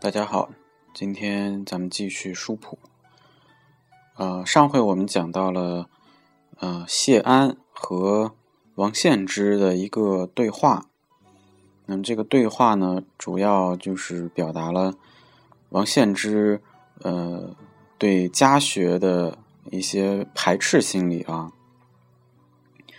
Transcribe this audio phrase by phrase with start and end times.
[0.00, 0.48] 大家好，
[0.94, 2.78] 今天咱们继续书谱。
[4.14, 5.90] 呃，上回我们讲到了，
[6.60, 8.32] 呃，谢安和
[8.76, 10.86] 王献之的一个对话。
[11.86, 14.94] 那么这个对话呢，主要就是表达了
[15.70, 16.62] 王献之
[17.02, 17.56] 呃
[17.98, 19.36] 对家学的
[19.72, 21.50] 一些排斥心理啊。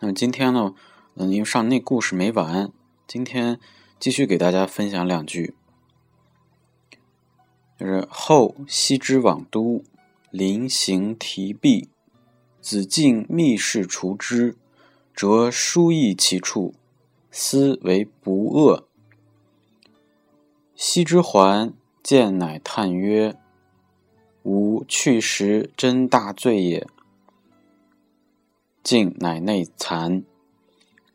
[0.00, 0.74] 那么今天呢，
[1.14, 2.72] 嗯，因为上那故事没完，
[3.06, 3.60] 今天
[4.00, 5.54] 继续给大家分享两句。
[7.80, 9.82] 就是后西之往都，
[10.30, 11.88] 临行提壁，
[12.60, 14.54] 子敬密室除之，
[15.14, 16.74] 辄书意其处，
[17.30, 18.86] 思为不恶。
[20.74, 23.34] 西之还，见乃叹曰
[24.44, 26.86] ：“吾去时真大罪也。”
[28.84, 30.24] 敬乃内惭，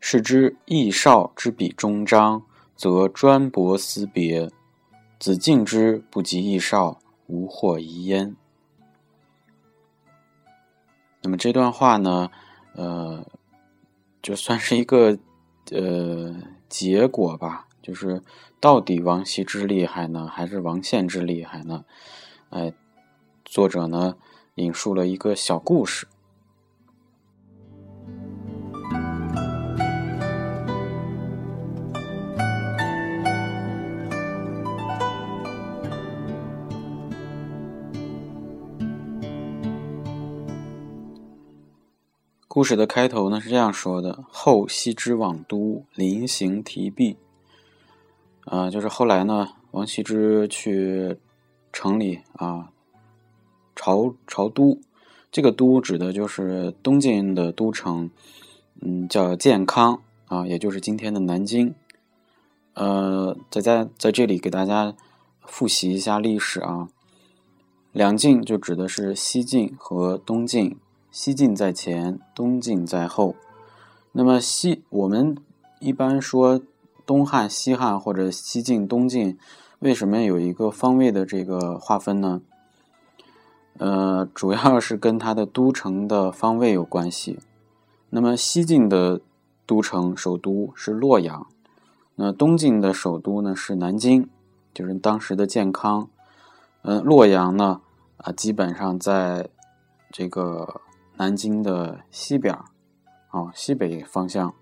[0.00, 2.42] 是之义少之笔终章，
[2.74, 4.50] 则专博思别。
[5.18, 8.36] 子敬之不及义少，无惑疑焉。
[11.22, 12.30] 那么这段话呢，
[12.74, 13.26] 呃，
[14.22, 15.18] 就算是一个
[15.72, 16.36] 呃
[16.68, 18.22] 结果吧，就是
[18.60, 21.84] 到底王羲之厉害呢，还是王献之厉害呢？
[22.50, 22.72] 哎，
[23.44, 24.16] 作者呢
[24.56, 26.06] 引述了一个小故事。
[42.56, 47.18] 故事的开头呢是这样说的：“后羲之往都，临行提壁。”
[48.46, 51.18] 啊，就是后来呢，王羲之去
[51.70, 52.70] 城里啊，
[53.74, 54.80] 朝朝都。
[55.30, 58.10] 这个都指的就是东晋的都城，
[58.80, 61.74] 嗯，叫建康啊，也就是今天的南京。
[62.72, 64.94] 呃，在在在这里给大家
[65.42, 66.88] 复习一下历史啊。
[67.92, 70.78] 两晋就指的是西晋和东晋。
[71.16, 73.34] 西晋在前，东晋在后。
[74.12, 75.34] 那么西，我们
[75.78, 76.60] 一般说
[77.06, 79.38] 东汉、西汉或者西晋、东晋，
[79.78, 82.42] 为什么有一个方位的这个划分呢？
[83.78, 87.38] 呃，主要是跟它的都城的方位有关系。
[88.10, 89.22] 那么西晋的
[89.64, 91.46] 都城首都是洛阳，
[92.16, 94.28] 那东晋的首都呢是南京，
[94.74, 96.10] 就是当时的建康。
[96.82, 97.80] 嗯，洛阳呢
[98.18, 99.48] 啊，基本上在
[100.12, 100.82] 这个。
[101.18, 102.54] 南京的西边
[103.28, 104.54] 啊，西北方向，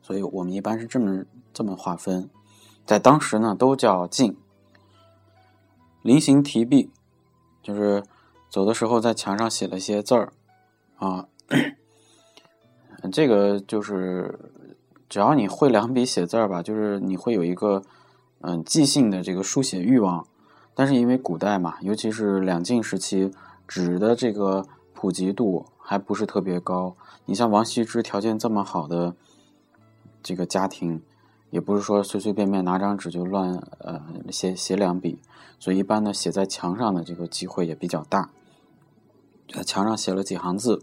[0.00, 2.30] 所以我们一般是这么这么划分，
[2.86, 4.36] 在当时呢都叫晋。
[6.02, 6.90] 临行提壁，
[7.60, 8.04] 就是
[8.48, 10.32] 走的时候在墙上写了一些字儿
[10.96, 11.26] 啊，
[13.10, 14.38] 这个就是
[15.08, 17.82] 只要你会两笔写字儿吧，就是你会有一个
[18.42, 20.24] 嗯即兴的这个书写欲望，
[20.74, 23.32] 但是因为古代嘛，尤其是两晋时期，
[23.66, 24.64] 纸的这个。
[25.04, 26.96] 普及度还不是特别高。
[27.26, 29.14] 你像王羲之条件这么好的
[30.22, 31.02] 这个家庭，
[31.50, 35.20] 也不是说随随便便拿张纸就乱呃写写两笔，
[35.58, 38.30] 所以一般呢写在墙上的这个机会也比较大。
[39.52, 40.82] 在墙上写了几行字，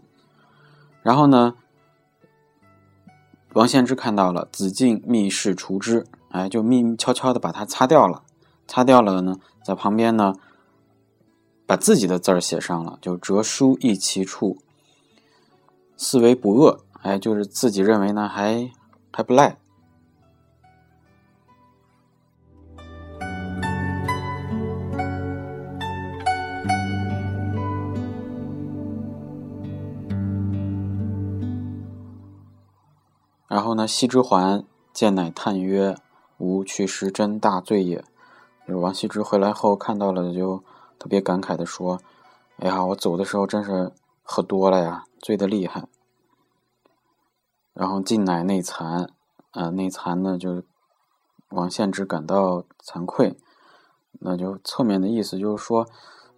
[1.02, 1.56] 然后呢，
[3.54, 8.22] 王献之看到了，子敬密室除之，哎，就密悄悄的把它擦掉了。
[8.68, 9.34] 擦掉了呢，
[9.64, 10.34] 在旁边呢。
[11.64, 14.58] 把自己的字儿写上了，就折书意其处，
[15.96, 18.70] 思为不恶，哎，就是自己认为呢，还
[19.10, 19.56] 还不赖。
[33.48, 35.96] 然后呢，羲之还，见乃叹曰
[36.36, 38.04] ：“吾去时真大罪也。”
[38.68, 40.62] 就是王羲之回来后看到了就。
[41.02, 42.00] 特别感慨的说
[42.62, 43.90] ：“哎呀，我走的时候真是
[44.22, 45.88] 喝多了呀，醉得厉害。”
[47.74, 49.10] 然后进乃内残，
[49.50, 50.62] 呃内残呢，就
[51.48, 53.36] 王献之感到惭愧。
[54.20, 55.88] 那就侧面的意思就是说，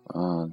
[0.04, 0.50] 呃，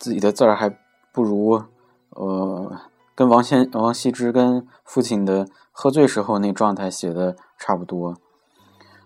[0.00, 0.68] 自己的字儿还
[1.12, 1.62] 不如
[2.08, 2.76] 呃
[3.14, 8.16] 跟王献王羲之跟父亲的喝醉时候那状态写的差不多。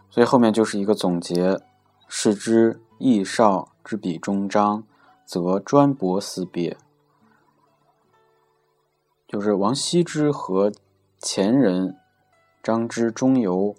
[0.09, 1.61] 所以后面就是一个总结：
[2.09, 4.85] 视之易少之笔中章，
[5.25, 6.77] 则专博思别。
[9.27, 10.73] 就是王羲之和
[11.19, 11.97] 前人
[12.63, 13.77] 张之、中游，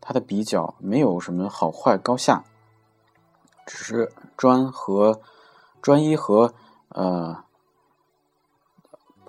[0.00, 2.44] 他的比较没有什么好坏高下，
[3.66, 5.20] 只是专和
[5.82, 6.54] 专一和
[6.88, 7.44] 呃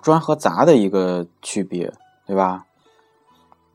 [0.00, 1.92] 专和杂的一个区别，
[2.26, 2.66] 对吧？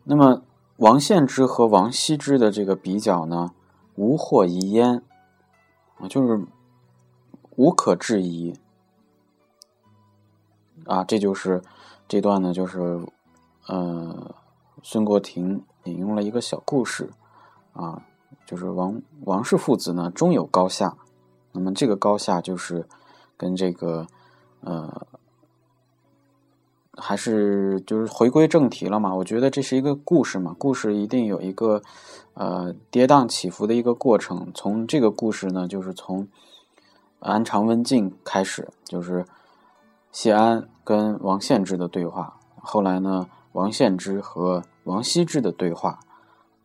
[0.05, 0.41] 那么
[0.77, 3.51] 王献之和王羲之的这个比较呢，
[3.95, 5.03] 无或疑焉，
[5.99, 6.45] 啊就是
[7.55, 8.53] 无可置疑
[10.85, 11.61] 啊，这就是。
[12.05, 13.01] 这段呢，就是，
[13.67, 14.35] 呃，
[14.83, 17.09] 孙国庭引用了一个小故事，
[17.71, 18.05] 啊，
[18.45, 20.95] 就是王王氏父子呢终有高下，
[21.53, 22.87] 那么这个高下就是
[23.37, 24.05] 跟这个，
[24.59, 25.07] 呃，
[26.97, 29.13] 还是就是回归正题了嘛？
[29.15, 31.81] 我觉得这是一个故事嘛，故事一定有一个
[32.33, 34.51] 呃跌宕起伏的一个过程。
[34.53, 36.27] 从这个故事呢，就是从
[37.19, 39.25] 安常温静开始，就是
[40.11, 40.67] 谢安。
[40.85, 45.97] 跟王献之的对话，后来呢，王献之和王羲之的对话，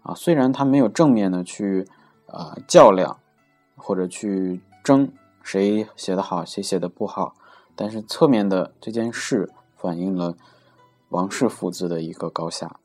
[0.02, 1.86] 啊，虽然他没有正面的去
[2.26, 3.16] 啊较量，
[3.76, 7.32] 或者去争谁写的好，谁写的不好，
[7.76, 9.48] 但是侧面的这件事
[9.78, 10.36] 反映了
[11.08, 12.76] 王氏父子的一个高下。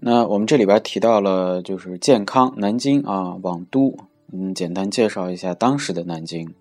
[0.00, 3.94] 那我们这里边提到了，就是健康南京啊，往都，
[4.32, 6.54] 嗯，简单介绍一下当时的南京。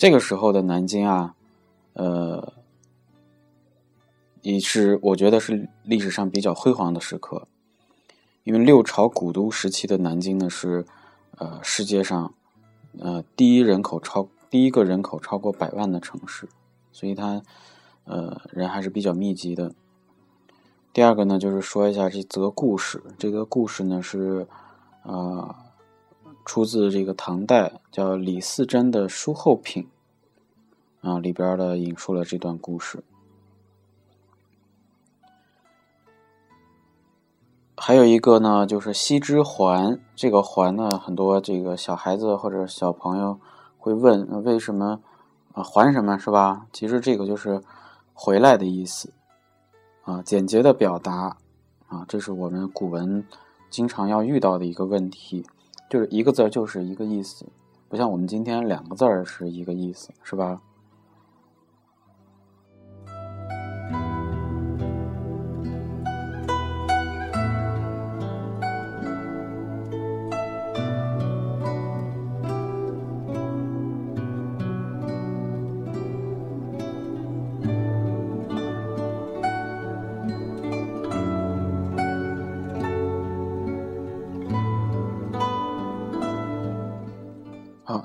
[0.00, 1.34] 这个时候的南京啊，
[1.92, 2.54] 呃，
[4.40, 7.46] 也是我觉得是历史上比较辉煌的时刻，
[8.44, 10.86] 因为六朝古都时期的南京呢是，
[11.36, 12.32] 呃，世界上，
[12.98, 16.48] 呃，第一人口超第一个人口超过百万的城市，
[16.90, 17.42] 所以它，
[18.04, 19.74] 呃，人还是比较密集的。
[20.94, 23.02] 第二个呢，就是说一下这则故事。
[23.18, 24.48] 这个故事呢是，
[25.02, 25.54] 呃，
[26.50, 29.88] 出自这个唐代叫李嗣珍的《书后品》
[31.08, 33.04] 啊里边的引述了这段故事。
[37.76, 40.00] 还有一个呢，就是羲之环。
[40.16, 43.38] 这个环呢，很多这个小孩子或者小朋友
[43.78, 45.00] 会问，为什么
[45.52, 46.66] 啊还什么是吧？
[46.72, 47.62] 其实这个就是
[48.12, 49.12] 回来的意思。
[50.02, 51.36] 啊，简洁的表达，
[51.86, 53.24] 啊，这是我们古文
[53.70, 55.46] 经常要遇到的一个问题，
[55.90, 57.44] 就是一个字就是一个意思，
[57.88, 60.62] 不像我们今天两个字儿是一个意思，是吧？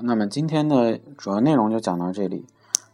[0.06, 2.46] 那么今天的主要内容就讲到这里。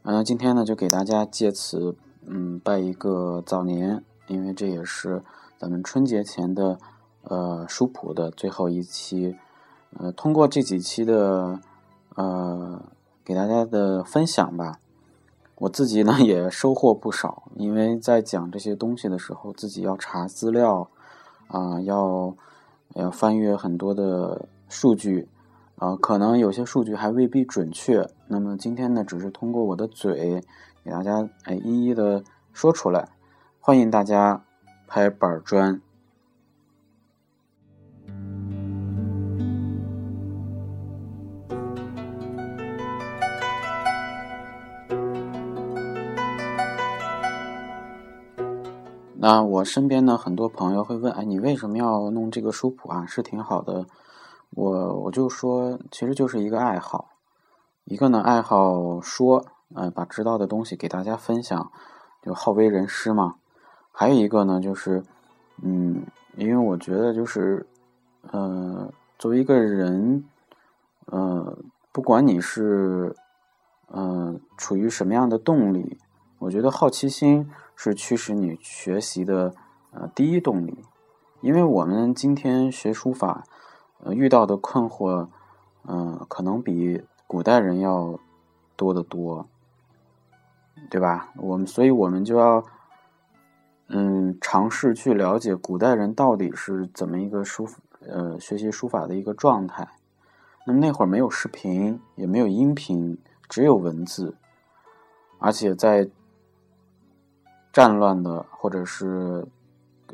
[0.04, 5.22] 嗯，今天呢就给大家借此嗯拜一个早年，因为这也是
[5.58, 6.78] 咱们春节前的
[7.24, 9.36] 呃书谱的最后一期。
[9.98, 11.60] 呃，通过这几期的
[12.14, 12.82] 呃
[13.22, 14.78] 给大家的分享吧，
[15.56, 17.42] 我自己呢也收获不少。
[17.56, 20.88] 因为在讲这些东西的时候，自己要查资料
[21.48, 22.34] 啊，要
[22.94, 25.28] 要翻阅很多的数据。
[25.82, 28.08] 啊，可能有些数据还未必准确。
[28.28, 30.40] 那么今天呢，只是通过我的嘴
[30.84, 32.22] 给大家哎一一的
[32.52, 33.08] 说出来，
[33.58, 34.44] 欢迎大家
[34.86, 35.80] 拍板砖。
[49.16, 53.04] 那我身边呢，很多朋友会问，哎，你为什么要弄这个书谱啊？
[53.04, 53.84] 是挺好的。
[54.54, 57.08] 我我就说，其实就是一个爱好，
[57.84, 59.44] 一个呢爱好说，
[59.74, 61.70] 呃，把知道的东西给大家分享，
[62.22, 63.36] 就好为人师嘛。
[63.90, 65.02] 还有一个呢，就是，
[65.62, 66.04] 嗯，
[66.36, 67.66] 因为我觉得就是，
[68.30, 70.24] 呃，作为一个人，
[71.06, 71.58] 呃，
[71.92, 73.16] 不管你是，
[73.88, 75.98] 呃，处于什么样的动力，
[76.38, 79.54] 我觉得好奇心是驱使你学习的
[79.92, 80.84] 呃第一动力。
[81.40, 83.44] 因为我们今天学书法，
[84.10, 85.28] 遇到的困惑，
[85.86, 88.18] 嗯，可能比古代人要
[88.76, 89.46] 多得多，
[90.90, 91.32] 对吧？
[91.36, 92.64] 我们所以我们就要。
[93.94, 97.68] 嗯，尝试去了解古代人到底是怎么一个书
[98.00, 99.86] 呃学习书法的一个状态。
[100.64, 103.18] 那么那会儿没有视频，也没有音频，
[103.50, 104.34] 只有文字，
[105.38, 106.08] 而且在
[107.70, 109.46] 战乱的或者是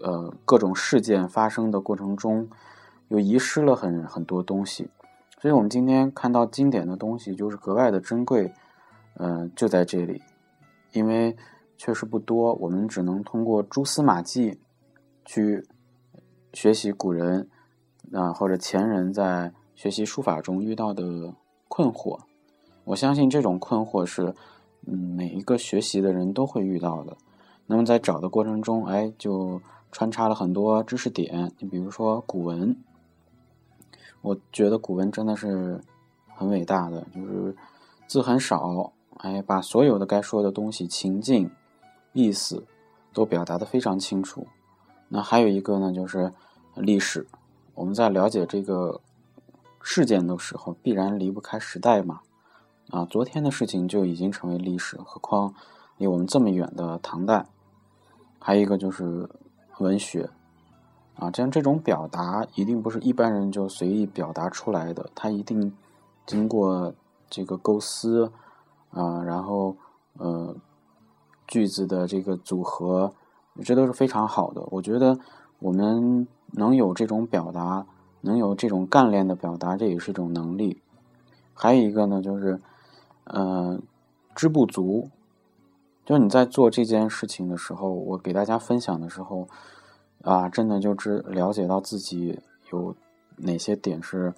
[0.00, 2.48] 呃各种事件发生的过程中，
[3.08, 4.88] 又遗失了很很多东西。
[5.40, 8.52] 所以我们今天看到经典的东西，就是格外的珍贵。
[9.14, 10.22] 嗯，就在这里，
[10.92, 11.36] 因为。
[11.80, 14.58] 确实不多，我们只能通过蛛丝马迹
[15.24, 15.64] 去
[16.52, 17.48] 学习古人
[18.12, 21.32] 啊或者前人在学习书法中遇到的
[21.68, 22.18] 困惑。
[22.82, 24.34] 我相信这种困惑是
[24.88, 27.16] 嗯每一个学习的人都会遇到的。
[27.66, 29.62] 那么在找的过程中，哎，就
[29.92, 31.52] 穿插了很多知识点。
[31.60, 32.76] 你比如说古文，
[34.28, 35.80] 我觉得古文真的是
[36.36, 37.56] 很伟大的，就是
[38.06, 41.50] 字很少，哎，把所有的该说的东西情境。
[42.14, 42.66] 意思
[43.12, 44.46] 都表达的非常清楚。
[45.08, 46.32] 那还有一个呢，就是
[46.74, 47.26] 历史。
[47.74, 49.00] 我们在了解这个
[49.80, 52.20] 事件的时候，必然离不开时代嘛。
[52.90, 55.54] 啊，昨天的事情就已经成为历史，何况
[55.96, 57.46] 离我们这么远的唐代。
[58.40, 59.28] 还有一个就是
[59.78, 60.28] 文学。
[61.18, 65.72] 啊，这样这种表达一定不是一般人就随意表达出来的，它一定
[66.24, 66.94] 经过
[67.28, 68.32] 这个构思
[68.90, 69.76] 啊，然后
[70.14, 70.56] 呃。
[71.50, 73.14] 句子的这个组合，
[73.64, 74.62] 这都是非常好的。
[74.70, 75.18] 我觉得
[75.60, 77.86] 我们能有这种表达，
[78.20, 80.82] 能有这种干练的表达，这也是一种能力。
[81.54, 82.60] 还有一个呢，就是，
[83.24, 83.80] 呃，
[84.34, 85.08] 知不足。
[86.04, 89.48] 就是你在做这件事情的时候，我给大家分享的时候，
[90.28, 92.38] 啊，真的就知了解到自己
[92.70, 92.94] 有
[93.36, 94.34] 哪些点是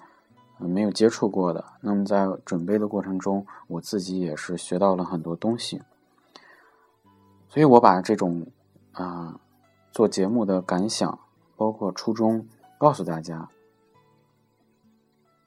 [0.57, 1.61] 没有接触过的。
[1.81, 5.81] 那么在准备的过程中，我自己也是学到了很多东西。
[7.49, 8.47] 所以我把这种
[8.93, 9.37] 啊
[9.91, 11.19] 做节目的感想，
[11.57, 13.49] 包括初衷，告诉大家，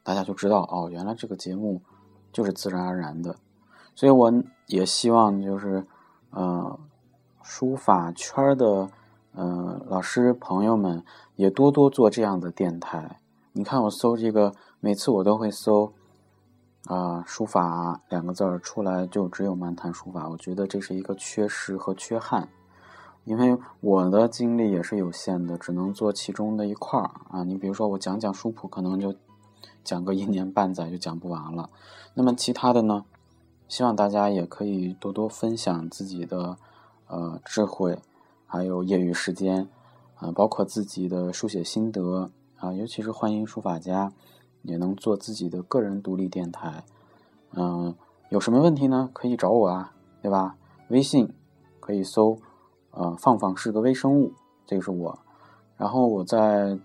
[0.02, 1.80] 大家就知道哦，原来这个节目
[2.34, 3.34] 就是自然而然的。
[3.94, 4.30] 所以我
[4.66, 5.86] 也希望就是
[6.32, 6.78] 呃
[7.42, 8.90] 书法圈的
[9.36, 11.04] 嗯老师朋友们
[11.36, 13.20] 也多多做这样的电台。
[13.52, 15.92] 你看我搜这个，每次我都会搜。
[16.86, 22.50] 啊，书法两个字儿出来就只有漫谈书法，我觉得这是一个缺失和缺憾，
[23.24, 27.42] 因为我的精力也是有限的，只能做其中的一块儿啊。
[27.42, 29.14] 你比如说我讲讲书谱，可能就
[29.82, 31.70] 讲个一年半载就讲不完了。
[32.12, 33.06] 那么其他的呢，
[33.66, 36.58] 希望大家也可以多多分享自己的
[37.06, 37.98] 呃智慧，
[38.54, 39.68] 还有业余时间
[40.14, 44.12] 啊，包括自己的书写心得啊，尤其是欢迎书法家。
[44.62, 46.84] 也能做自己的个人独立电台，
[47.52, 47.94] 嗯，
[48.30, 49.10] 有什么问题呢？
[49.12, 49.92] 可以找我啊，
[50.22, 50.56] 对吧？
[50.88, 51.30] 微信
[51.80, 52.38] 可以搜，
[52.92, 54.32] 呃，放放是个微生物，
[54.64, 55.18] 这个是我。
[55.76, 56.78] 然后我在，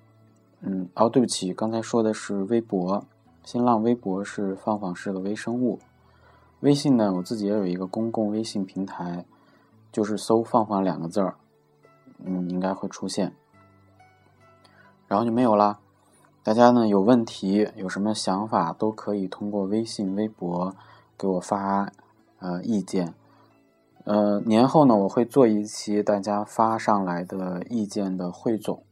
[0.59, 3.05] 嗯，哦，对不起，刚才说的是微博，
[3.45, 5.79] 新浪微博是放放是个微生物。
[6.59, 9.25] 微信呢，我自己也有一个公共微信平台，
[9.89, 11.37] 就是搜“放放”两个字儿，
[12.23, 13.33] 嗯，应该会出现。
[15.07, 15.79] 然后就没有了。
[16.41, 20.75] 大家呢有问题有什么想法都可以通过微信、微博
[21.17, 21.91] 给我发
[22.39, 23.13] 呃意见。
[24.05, 28.83] 呃，年后呢我会做一期大家发上来的意见的汇总，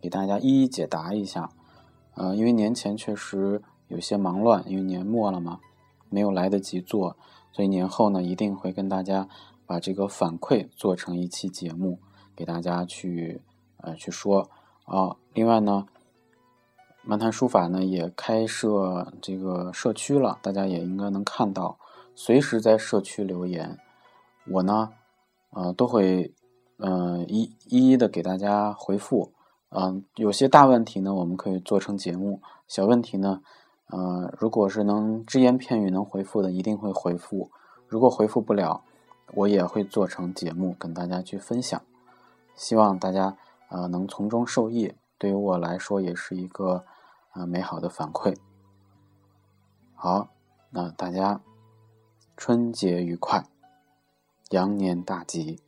[0.00, 1.50] 给大家一一解答一下。
[2.14, 5.58] 呃，因为年前确实有些忙乱，因为年末了嘛，
[6.08, 7.16] 没有来得及做，
[7.50, 9.28] 所以年后呢一定会跟大家
[9.66, 11.98] 把这个反馈做成一期节目，
[12.36, 13.40] 给大家去
[13.78, 14.50] 呃去说
[14.84, 15.16] 啊。
[15.34, 15.86] 另外呢。
[17.04, 21.76] 漫谈书法呢也开设这个社区了，大家也应该能看到，
[22.14, 23.76] 随时在社区留言，
[24.46, 24.90] 我呢，
[25.50, 26.32] 呃，都会，
[26.76, 29.32] 呃，一一一的给大家回复。
[29.70, 33.40] 嗯，有些大问题呢，我们可以做成节目；小问题呢，
[33.88, 37.50] 呃，如果是能只言片语能回复的，一定会回复；
[37.88, 38.84] 如果回复不了，
[39.34, 41.82] 我也会做成节目跟大家去分享。
[42.54, 43.36] 希望大家
[43.68, 46.84] 呃能从中受益，对于我来说也是一个。
[47.34, 48.36] 呃，美好的反馈。
[49.94, 50.28] 好，
[50.68, 51.40] 那大家
[52.36, 53.46] 春节愉快，
[54.50, 55.58] 羊年大吉。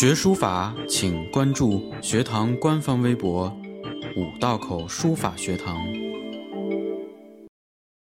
[0.00, 3.54] 学书法，请关注学堂官方微博
[4.16, 5.76] “五道口书法学堂”。